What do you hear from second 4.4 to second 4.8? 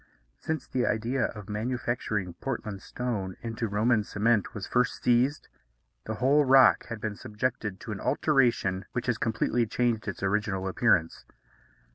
was